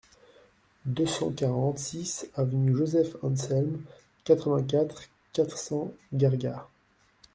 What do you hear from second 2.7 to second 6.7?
Joseph Anselme, quatre-vingt-quatre, quatre cents, Gargas